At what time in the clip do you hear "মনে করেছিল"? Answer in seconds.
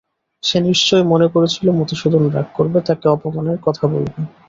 1.03-1.65